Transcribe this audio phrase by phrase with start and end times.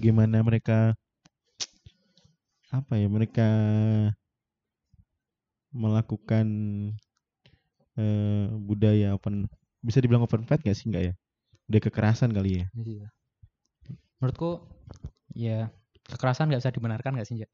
[0.00, 0.96] ya bagaimana mereka
[2.72, 3.48] apa ya mereka
[5.70, 6.46] melakukan
[8.00, 9.46] eh, budaya open
[9.84, 11.14] bisa dibilang open fight gak sih enggak ya
[11.68, 13.06] budaya kekerasan kali ya Iya.
[14.20, 14.64] Menurutku
[15.36, 15.68] ya
[16.08, 17.50] kekerasan nggak bisa dibenarkan nggak sih, Jack?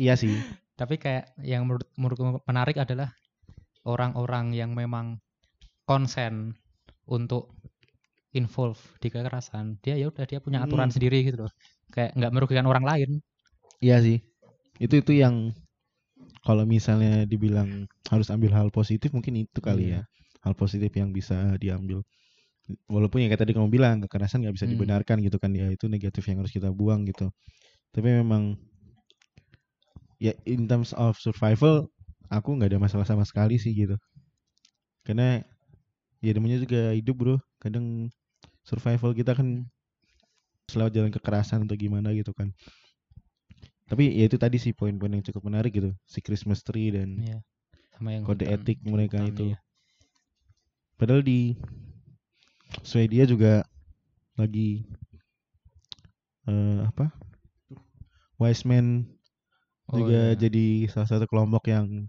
[0.00, 0.34] iya sih
[0.80, 3.12] Tapi kayak yang menurut menurutku menarik adalah
[3.84, 5.20] orang-orang yang memang
[5.84, 6.56] konsen
[7.04, 7.52] untuk
[8.38, 9.66] involve di kekerasan.
[9.84, 10.94] Dia ya udah dia punya aturan Hmm.
[10.94, 11.52] sendiri gitu loh.
[11.94, 13.10] Kayak nggak merugikan orang lain.
[13.86, 14.18] iya sih
[14.84, 15.36] itu itu yang
[16.46, 20.04] kalau misalnya dibilang harus ambil hal positif mungkin itu kali ya Iya.
[20.44, 22.00] hal positif yang bisa diambil
[22.90, 24.70] walaupun yang kayak tadi kamu bilang kekerasan nggak bisa Hmm.
[24.70, 27.28] dibenarkan gitu kan ya itu negatif yang harus kita buang gitu
[27.94, 28.56] tapi memang
[30.22, 31.88] ya in terms of survival
[32.30, 33.96] aku nggak ada masalah sama sekali sih gitu
[35.06, 35.42] karena
[36.24, 38.08] ya namanya juga hidup bro kadang
[38.64, 39.66] survival kita kan
[40.70, 42.54] selalu jalan kekerasan atau gimana gitu kan
[43.90, 47.38] tapi ya itu tadi sih poin-poin yang cukup menarik gitu si Christmas tree dan Iya.
[47.90, 49.58] Sama yang kode hutan- etik mereka hutan, itu iya.
[50.94, 51.56] Padahal di
[52.86, 53.64] Swedia juga
[54.38, 54.84] lagi
[56.46, 57.10] eh, apa?
[58.40, 59.04] Wise Man
[59.90, 60.38] Oh, juga iya.
[60.38, 62.06] jadi salah satu kelompok yang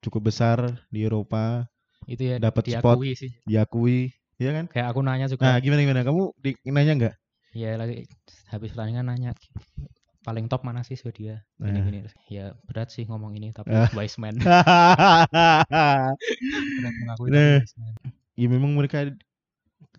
[0.00, 1.68] cukup besar di Eropa
[2.08, 2.96] itu ya dapat spot.
[3.12, 3.28] sih.
[3.44, 4.08] diakui,
[4.40, 4.64] ya kan?
[4.72, 5.60] Kayak aku nanya Nah, juga.
[5.60, 6.00] gimana gimana?
[6.02, 7.14] Kamu di, nanya nggak?
[7.52, 8.06] Ya lagi
[8.48, 9.30] habis pertandingan nanya
[10.22, 11.42] paling top mana sih Swedia?
[11.58, 11.68] Nah.
[11.68, 12.06] Gini-gini.
[12.30, 13.90] Ya berat sih ngomong ini tapi Ah.
[13.92, 14.38] wise man.
[16.80, 17.58] Berat mengakui tapi Nah.
[17.62, 17.94] wise man.
[18.38, 19.04] ya memang mereka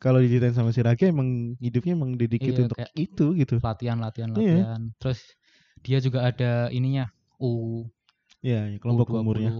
[0.01, 3.55] kalau diceritain sama si Raki emang hidupnya emang dedicated Iya, untuk itu gitu.
[3.61, 4.65] latihan latihan Iya.
[4.65, 5.19] latihan terus
[5.85, 7.85] dia juga ada ininya U
[8.41, 9.21] Ya, ya, kelompok U20.
[9.21, 9.51] umurnya.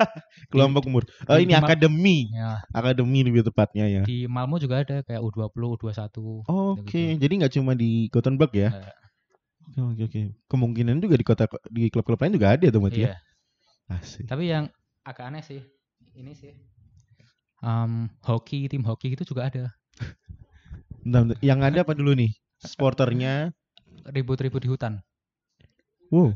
[0.54, 1.02] Kelompok umur.
[1.26, 2.30] Oh, ini di akademi.
[2.30, 4.02] ya Akademi lebih tepatnya ya.
[4.06, 8.70] di Malmo juga ada kayak U20 U21 Oke, jadi nggak cuma di Gothenburg ya?
[8.70, 8.94] Nggak.
[9.78, 10.22] Oke oke.
[10.46, 13.16] Kemungkinan juga di kota di klub-klub lain juga ada tuh berarti iya ya.
[13.88, 14.24] Asik.
[14.28, 14.68] tapi yang
[15.02, 15.64] agak aneh sih
[16.14, 16.52] ini sih
[17.58, 19.72] Em, hoki tim hoki itu juga ada
[21.02, 21.38] Bentar, bentar.
[21.42, 22.30] Yang ada apa dulu nih?
[22.60, 23.50] Sporternya.
[24.08, 25.02] ribut-ribut di hutan
[26.08, 26.32] Wow.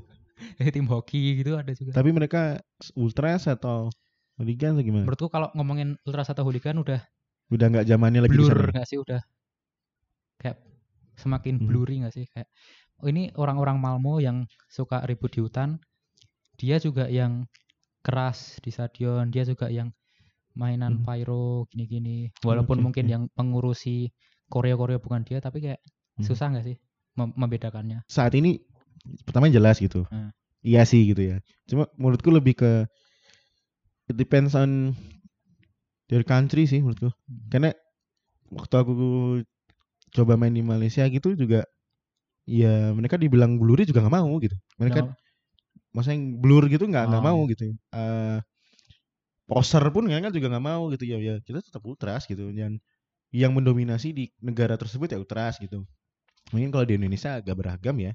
[0.75, 2.60] tim hoki gitu ada juga Tapi mereka
[2.94, 3.88] ultras atau
[4.36, 5.04] hooligan atau gimana?
[5.06, 7.00] menurutku kalau ngomongin ultras atau hooligan udah
[7.53, 9.20] Udah nggak zamannya lagi blur nggak sih udah
[10.41, 10.58] kayak
[11.14, 11.66] semakin Hmm.
[11.69, 12.48] blurry nggak sih kayak
[13.03, 15.78] oh, ini orang-orang Malmo yang suka ribut di hutan
[16.56, 17.47] dia juga yang
[18.03, 19.92] keras di stadion dia juga yang
[20.56, 21.04] mainan Hmm.
[21.06, 23.12] pyro gini-gini walaupun Oke, mungkin oke.
[23.12, 24.10] yang pengurusi
[24.48, 25.80] koreo-koreo bukan dia tapi kayak
[26.19, 26.24] Hmm.
[26.28, 26.76] susah nggak sih
[27.16, 28.60] mem- membedakannya Saat ini
[29.26, 30.06] pertama jelas gitu.
[30.08, 30.30] Hmm.
[30.62, 31.36] Iya sih gitu ya.
[31.66, 32.86] Cuma menurutku lebih ke
[34.10, 34.94] it depends on
[36.06, 37.10] their country sih menurutku.
[37.10, 37.48] Hmm.
[37.50, 37.70] Karena
[38.52, 38.92] waktu aku
[40.12, 41.64] coba main di Malaysia gitu juga
[42.44, 44.54] ya mereka dibilang blurry juga nggak mau gitu.
[44.78, 45.14] Mereka Yang-
[45.92, 47.64] maksudnya yang blur gitu nggak nggak Oh, mau gitu.
[47.92, 48.38] Eh
[49.42, 52.80] poser pun kan juga nggak mau gitu ya ya kita tetap ultras gitu dan
[53.32, 55.84] yang mendominasi di negara tersebut ya ultras gitu.
[56.52, 58.12] Mungkin kalau di Indonesia agak beragam ya.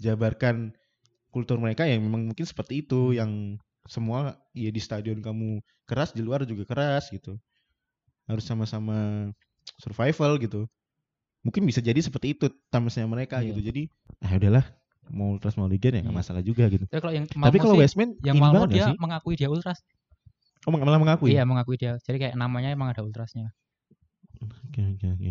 [0.00, 0.76] Jabarkan
[1.32, 3.16] kultur mereka yang memang mungkin seperti itu Hmm.
[3.16, 3.32] yang
[3.88, 7.38] semua ya di stadion kamu keras di luar juga keras gitu.
[8.30, 9.30] Harus sama-sama
[9.80, 10.66] survival gitu.
[11.46, 13.46] Mungkin bisa jadi seperti itu tamasnya mereka Iya.
[13.46, 13.60] gitu.
[13.62, 13.88] Jadi
[14.24, 14.64] ah udahlah
[15.12, 16.22] mau ultras mau liga ya nggak Iya.
[16.22, 16.86] masalah juga gitu.
[16.90, 18.96] Tapi kalau yang Tapi kalau Westman yang Malmo nggak dia sih?
[19.02, 19.78] mengakui dia ultras
[20.66, 21.38] Oh malah mengakui.
[21.38, 23.52] iya mengakui dia jadi kayak namanya emang ada ultrasnya
[24.42, 25.30] Oke oke oke.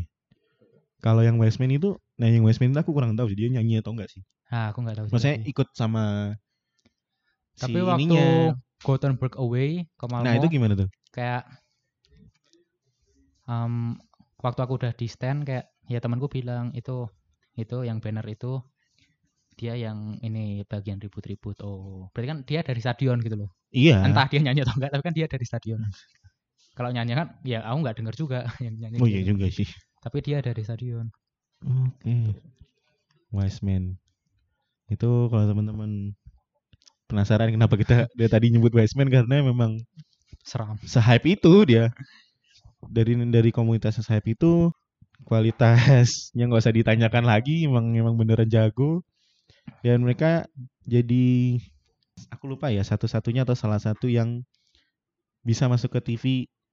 [1.06, 3.94] Kalau yang Westman itu, nah yang Westman itu aku kurang tahu sih dia nyanyi atau
[3.94, 4.22] enggak sih.
[4.50, 5.52] ah aku nggak tahu Maksudnya sih.
[5.54, 6.04] ikut sama
[7.56, 8.28] tapi si waktu ininya.
[8.86, 10.90] Gothenburg away ke Malmo Nah itu gimana tuh?
[11.16, 11.44] kayak
[13.50, 13.96] em,
[14.44, 17.08] waktu aku udah di stand kayak ya temanku bilang itu
[17.56, 18.60] itu yang banner itu
[19.56, 24.04] dia yang ini bagian ribut-ribut oh berarti kan dia dari stadion gitu loh Iya.
[24.08, 25.80] entah dia nyanyi atau enggak tapi kan dia dari stadion
[26.76, 29.68] kalau nyanyi kan ya aku nggak denger juga yang nyanyi Oh iya juga sih.
[30.06, 31.10] Tapi dia dari stadion
[31.66, 32.36] Oke.
[33.34, 33.98] Wise man.
[34.92, 36.14] Itu kalau teman-teman
[37.10, 39.82] penasaran kenapa kita dia tadi nyebut wise man karena memang
[40.46, 41.90] seram se-hype itu dia.
[42.86, 44.70] Dari dari komunitas se-hype itu
[45.26, 49.02] kualitasnya nggak usah ditanyakan lagi, emang emang beneran jago.
[49.82, 50.46] Dan mereka
[50.86, 51.58] jadi
[52.30, 54.46] aku lupa ya satu-satunya atau salah satu yang
[55.42, 56.24] bisa masuk ke TV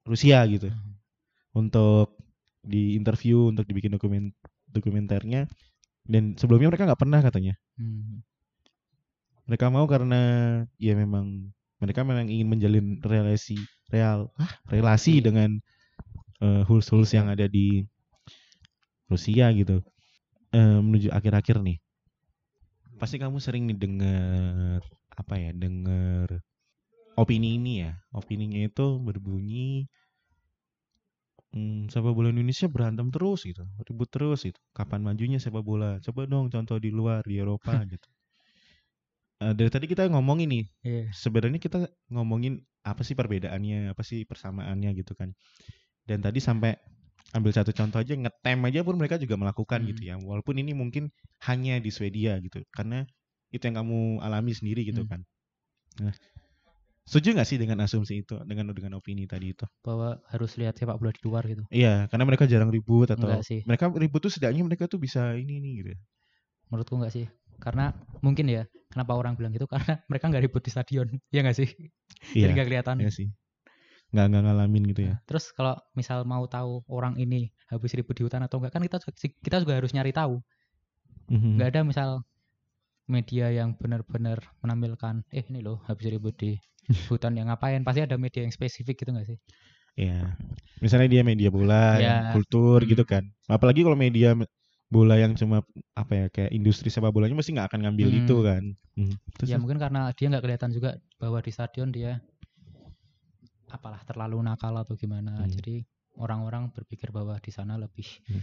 [0.05, 0.69] Rusia gitu
[1.53, 2.13] untuk
[2.63, 4.31] di interview untuk dibikin dokumen
[4.71, 5.45] dokumenternya
[6.07, 8.21] dan sebelumnya mereka nggak pernah katanya Hmm.
[9.49, 10.21] mereka mau karena
[10.77, 11.49] ya memang
[11.81, 13.57] mereka memang ingin menjalin relasi
[13.91, 15.57] real ah, relasi dengan
[16.39, 17.83] eh, huls-huls yang ada di
[19.11, 19.77] Rusia gitu.
[20.53, 21.77] Eh, menuju akhir-akhir nih.
[23.01, 24.79] Pasti kamu sering nih denger
[25.17, 25.51] apa ya?
[25.51, 26.39] Denger
[27.19, 27.91] opini ini ya.
[28.15, 29.89] Opininya itu berbunyi
[31.53, 34.59] hmm, sepak bola Indonesia berantem terus gitu, ribut terus gitu.
[34.75, 35.97] Kapan majunya sepak bola?
[36.03, 38.07] Coba dong contoh di luar di Eropa gitu.
[39.43, 41.11] Eh, dari tadi kita ngomong ini, Iya.
[41.11, 45.35] sebenarnya kita ngomongin apa sih perbedaannya, apa sih persamaannya gitu kan.
[46.07, 46.75] Dan tadi sampai
[47.33, 49.89] ambil satu contoh aja ngetem aja pun mereka juga melakukan Hmm.
[49.95, 50.15] gitu ya.
[50.21, 51.09] Walaupun ini mungkin
[51.49, 53.03] hanya di Swedia gitu, karena
[53.51, 55.11] itu yang kamu alami sendiri gitu Hmm.
[55.11, 55.21] kan.
[56.01, 56.15] Nah,
[57.03, 59.65] setuju nggak sih dengan asumsi itu, dengan dengan opini tadi itu?
[59.83, 61.63] Bahwa harus lihat sepak bola di luar gitu.
[61.69, 63.59] Iya, karena mereka jarang ribut atau Enggak sih.
[63.67, 65.89] mereka ribut tuh setidaknya mereka tuh bisa ini nih gitu.
[65.95, 65.99] ya.
[66.71, 67.25] Menurutku enggak sih.
[67.61, 67.93] Karena
[68.25, 71.07] mungkin ya, kenapa orang bilang gitu karena mereka nggak ribut di stadion.
[71.31, 71.69] Iya nggak sih?
[72.33, 72.95] Jadi Iya, nggak kelihatan.
[73.03, 73.27] iya sih.
[74.13, 75.15] Nggak nggak ngalamin gitu ya.
[75.25, 78.97] Terus kalau misal mau tahu orang ini habis ribut di hutan atau enggak kan kita
[79.43, 80.39] kita juga harus nyari tahu.
[81.31, 81.57] Mhm.
[81.59, 82.09] Nggak ada misal
[83.13, 86.57] media yang benar-benar menampilkan eh ini loh habis ribut di
[87.07, 89.37] hutan yang ngapain pasti ada media yang spesifik gitu nggak sih
[89.93, 90.33] Iya.
[90.81, 92.89] Misalnya dia media bola, yang kultur Hmm.
[92.89, 93.21] gitu kan.
[93.45, 94.49] Apalagi kalau media me-
[94.89, 95.61] bola yang cuma
[95.93, 98.19] apa ya kayak industri sepak bolanya mesti nggak akan ngambil Hmm.
[98.25, 98.63] itu kan.
[98.97, 99.13] Hmm.
[99.37, 102.17] Terus ya mungkin karena dia nggak kelihatan juga bahwa di stadion dia
[103.69, 105.49] apalah terlalu nakal atau gimana Hmm.
[105.51, 105.85] jadi
[106.17, 108.41] orang-orang berpikir bahwa di sana lebih Hmm.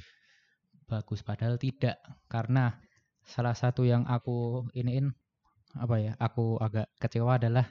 [0.86, 2.78] bagus padahal tidak karena
[3.30, 5.14] salah satu yang aku iniin
[5.78, 7.70] apa ya aku agak kecewa adalah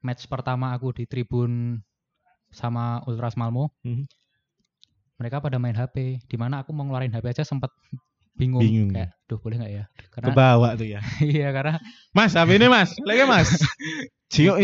[0.00, 1.82] match pertama aku di tribun
[2.54, 4.06] sama Ultras Malmo Mhm.
[5.18, 7.74] mereka pada main HP di mana aku mau ngeluarin HP aja sempat
[8.38, 9.84] bingung, Bingung kayak duh boleh nggak ya
[10.14, 11.00] karena kebawa tuh ya.
[11.34, 11.76] iya karena
[12.16, 12.96] Mas, apa ini Mas?
[13.04, 13.50] Lagi Mas.
[14.32, 14.54] Cio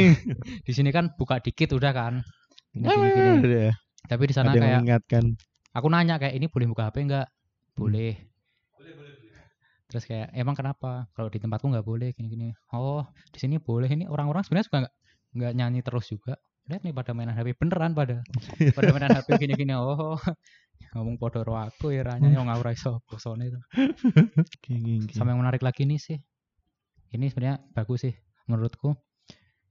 [0.62, 2.14] di sini kan buka dikit udah kan
[2.70, 3.30] Gini, gini, gini.
[3.42, 3.74] Ada
[4.06, 4.86] tapi di sana kayak
[5.74, 7.26] aku nanya kayak ini boleh buka HP nggak
[7.74, 8.14] boleh
[9.86, 11.06] terus kayak emang kenapa?
[11.14, 12.48] Kalau di tempatku nggak boleh gini gini.
[12.74, 13.86] Oh di sini boleh.
[13.86, 14.94] Ini orang-orang sebenarnya suka nggak
[15.36, 16.34] nggak nyanyi terus juga.
[16.66, 18.26] Lihat nih pada mainan HP beneran pada.
[18.76, 20.18] Pada mainan HP gini gini oh
[20.98, 22.26] ngomong podo aku ya ranya.
[22.26, 23.60] Yang ngawur iso bosone itu.
[25.14, 26.18] Sama yang menarik lagi nih sih.
[27.14, 28.14] Ini sebenarnya bagus sih
[28.50, 28.98] menurutku.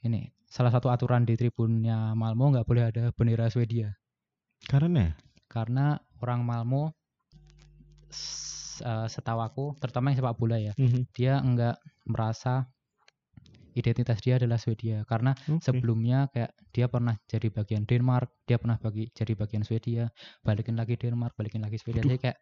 [0.08, 3.92] Ini salah satu aturan di tribunnya Malmo nggak boleh ada bendera Swedia.
[4.64, 5.12] Karena?
[5.52, 6.96] Karena orang Malmo
[8.76, 11.08] s- eh, setahu aku terutama yang sepak bola ya Mhm.
[11.16, 12.68] dia enggak merasa
[13.76, 15.60] identitas dia adalah Swedia karena Oke.
[15.60, 20.08] sebelumnya kayak dia pernah jadi bagian Denmark dia pernah bagi jadi bagian Swedia
[20.42, 22.38] balikin lagi Denmark balikin lagi Swedia jadi kayak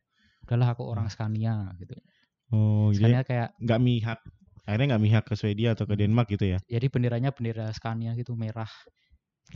[0.46, 1.98] udahlah aku orang Scania gitu
[2.54, 4.20] Oh, jadi Scania kayak nggak mihak.
[4.64, 6.60] Akhirnya nggak mihak ke Swedia atau ke Denmark gitu ya.
[6.64, 8.70] jadi benderanya bendera Scania gitu merah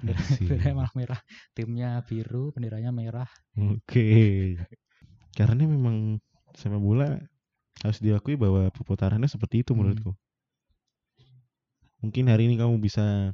[0.02, 0.18] Bendera-
[0.78, 1.20] malah merah
[1.54, 4.58] timnya biru benderanya merah Oke.
[5.32, 6.18] Karena memang
[6.58, 7.22] sepak bola
[7.86, 9.86] harus diakui bahwa perputarannya seperti itu Hmm.
[9.86, 10.12] menurutku.
[12.02, 13.34] Mungkin hari ini kamu bisa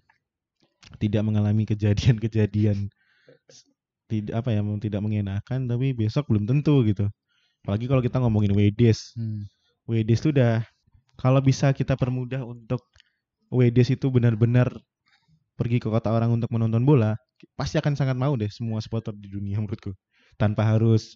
[1.00, 2.92] tidak mengalami kejadian-kejadian
[4.12, 7.08] tidak apa ya, tidak mengenakan tapi besok belum tentu gitu.
[7.64, 9.16] Apalagi kalau kita ngomongin WDS.
[9.16, 9.48] Hmm.
[9.88, 10.64] WDS itu udah
[11.16, 12.84] kalau bisa kita permudah untuk
[13.52, 14.68] WDS itu benar-benar
[15.56, 17.16] pergi ke kota orang untuk menonton bola,
[17.56, 19.94] pasti akan sangat mau deh semua supporter di dunia menurutku.
[20.36, 21.16] Tanpa harus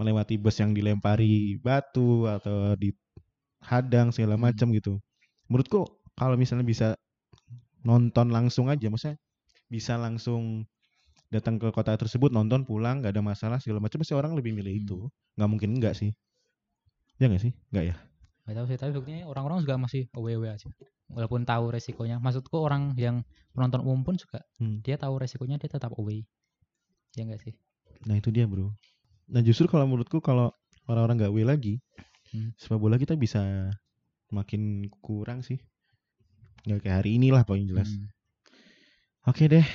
[0.00, 4.44] melewati bus yang dilempari batu atau dihadang segala Hmm.
[4.50, 4.96] macam gitu.
[5.52, 5.84] Menurutku
[6.16, 6.88] kalau misalnya bisa
[7.84, 9.16] nonton langsung aja, maksudnya
[9.72, 10.66] bisa langsung
[11.30, 14.74] datang ke kota tersebut nonton pulang nggak ada masalah segala macam pasti orang lebih milih
[14.74, 14.82] Hmm.
[14.82, 14.98] itu
[15.38, 16.10] nggak mungkin enggak sih
[17.20, 17.96] ya nggak sih nggak ya
[18.48, 20.66] Gak tahu sih, tapi buktinya orang-orang juga masih away-away aja.
[21.06, 22.18] Walaupun tahu resikonya.
[22.18, 23.22] Maksudku orang yang
[23.54, 24.82] penonton umum pun juga Hmm.
[24.82, 26.26] dia tahu resikonya dia tetap away.
[27.14, 27.54] Ya enggak sih?
[28.10, 28.74] Nah itu dia bro.
[29.30, 30.50] Nah justru kalau menurutku kalau
[30.90, 31.74] orang-orang nggak away lagi,
[32.30, 32.54] Hmm.
[32.54, 33.70] sepak bola kita bisa
[34.30, 35.58] makin kurang sih.
[36.62, 37.90] Nggak kayak hari inilah paling jelas.
[37.90, 38.06] Hmm.
[39.26, 39.66] Oke deh,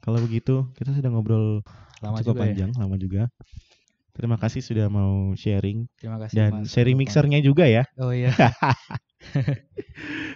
[0.00, 1.64] kalau begitu kita sudah ngobrol
[2.04, 2.44] Lama cukup juga ya.
[2.48, 3.22] panjang, lama juga.
[4.12, 6.68] Terima kasih sudah mau sharing Terima kasih dan Mas.
[6.68, 7.88] sharing mixernya juga ya.
[7.96, 8.28] Oh iya.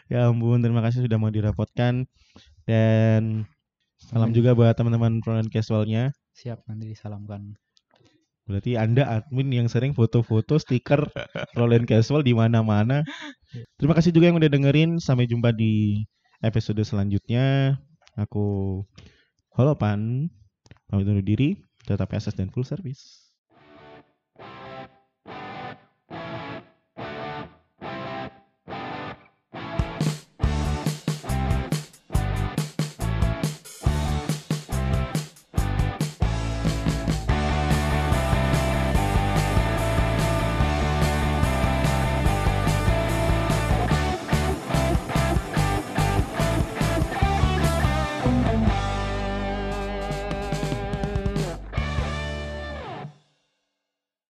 [0.07, 2.07] Ya ampun, terima kasih sudah mau dirapotkan
[2.63, 3.43] dan
[3.99, 4.39] salam Amin.
[4.39, 6.15] juga buat teman-teman pronen casualnya.
[6.39, 7.59] Siap nanti disalamkan.
[8.47, 11.11] Berarti Anda admin yang sering foto-foto stiker
[11.59, 13.03] Roland Casual di mana-mana.
[13.75, 15.03] Terima kasih juga yang udah dengerin.
[15.03, 16.07] Sampai jumpa di
[16.47, 17.75] episode selanjutnya.
[18.15, 18.81] Aku
[19.59, 20.31] Holopan.
[20.87, 21.59] Pamit undur diri.
[21.83, 23.26] Tetap SS dan full service.